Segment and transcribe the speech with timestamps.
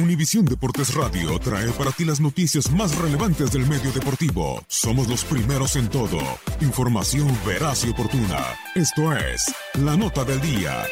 [0.00, 4.64] Univisión Deportes Radio trae para ti las noticias más relevantes del medio deportivo.
[4.66, 6.18] Somos los primeros en todo.
[6.62, 8.38] Información veraz y oportuna.
[8.74, 10.84] Esto es La Nota del Día.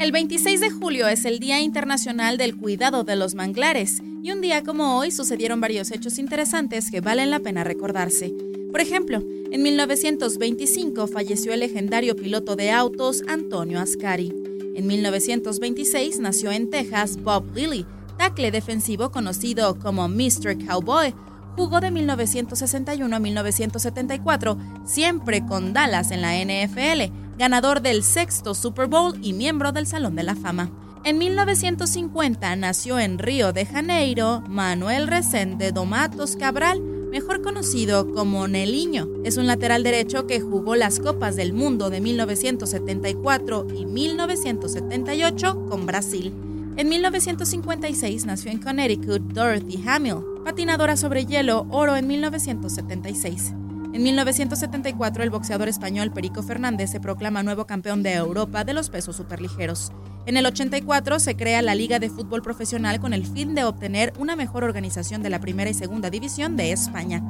[0.00, 4.40] El 26 de julio es el Día Internacional del Cuidado de los Manglares y un
[4.40, 8.32] día como hoy sucedieron varios hechos interesantes que valen la pena recordarse.
[8.72, 9.22] Por ejemplo,
[9.52, 14.47] en 1925 falleció el legendario piloto de autos Antonio Ascari.
[14.78, 17.84] En 1926 nació en Texas Bob Lilly,
[18.16, 20.56] tackle defensivo conocido como Mr.
[20.64, 21.16] Cowboy.
[21.56, 28.86] Jugó de 1961 a 1974, siempre con Dallas en la NFL, ganador del sexto Super
[28.86, 30.70] Bowl y miembro del Salón de la Fama.
[31.02, 36.80] En 1950 nació en Río de Janeiro Manuel Resende Domatos Cabral,
[37.10, 39.08] mejor conocido como Neliño.
[39.24, 45.86] Es un lateral derecho que jugó las Copas del Mundo de 1974 y 1978 con
[45.86, 46.32] Brasil.
[46.76, 53.52] En 1956 nació en Connecticut Dorothy Hamill, patinadora sobre hielo, oro en 1976.
[53.92, 58.90] En 1974, el boxeador español Perico Fernández se proclama nuevo campeón de Europa de los
[58.90, 59.92] pesos superligeros.
[60.28, 64.12] En el 84 se crea la Liga de Fútbol Profesional con el fin de obtener
[64.18, 67.22] una mejor organización de la primera y segunda división de España.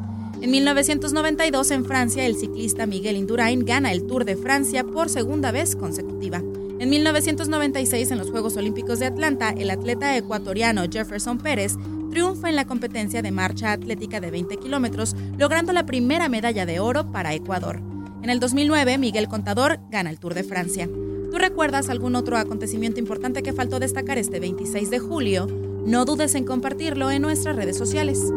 [0.42, 5.52] En 1992, en Francia, el ciclista Miguel Indurain gana el Tour de Francia por segunda
[5.52, 6.42] vez consecutiva.
[6.80, 11.76] En 1996, en los Juegos Olímpicos de Atlanta, el atleta ecuatoriano Jefferson Pérez
[12.10, 16.80] triunfa en la competencia de marcha atlética de 20 kilómetros, logrando la primera medalla de
[16.80, 17.80] oro para Ecuador.
[18.24, 20.88] En el 2009, Miguel Contador gana el Tour de Francia.
[21.30, 25.46] ¿Tú recuerdas algún otro acontecimiento importante que faltó destacar este 26 de julio?
[25.84, 28.32] No dudes en compartirlo en nuestras redes sociales.